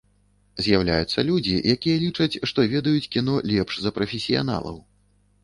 З'яўляюцца 0.67 1.23
людзі, 1.27 1.57
якія 1.73 1.97
лічаць, 2.05 2.39
што 2.53 2.67
ведаюць 2.73 3.11
кіно 3.17 3.37
лепш 3.53 3.79
за 3.83 3.95
прафесіяналаў. 4.01 4.83